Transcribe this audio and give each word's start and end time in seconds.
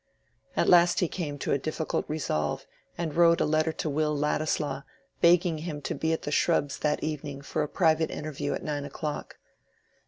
At 0.57 0.67
last 0.67 0.99
he 0.99 1.07
came 1.07 1.37
to 1.37 1.51
a 1.51 1.59
difficult 1.59 2.05
resolve, 2.09 2.65
and 2.97 3.13
wrote 3.13 3.39
a 3.39 3.45
letter 3.45 3.71
to 3.73 3.87
Will 3.87 4.17
Ladislaw, 4.17 4.81
begging 5.21 5.59
him 5.59 5.79
to 5.83 5.93
be 5.93 6.11
at 6.11 6.23
the 6.23 6.31
Shrubs 6.31 6.79
that 6.79 7.03
evening 7.03 7.43
for 7.43 7.61
a 7.61 7.67
private 7.69 8.09
interview 8.09 8.55
at 8.55 8.63
nine 8.63 8.83
o'clock. 8.83 9.37